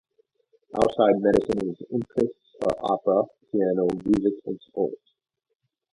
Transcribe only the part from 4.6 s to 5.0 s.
sport.